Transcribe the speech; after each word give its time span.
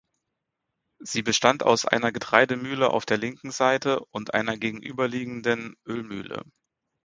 Sie 1.01 1.21
bestand 1.21 1.61
aus 1.61 1.85
einer 1.85 2.11
Getreidemühle 2.11 2.89
auf 2.89 3.05
der 3.05 3.19
linken 3.19 3.51
Seite 3.51 4.03
und 4.09 4.33
einer 4.33 4.57
gegenüberliegenden 4.57 5.75
Ölmühle. 5.85 6.43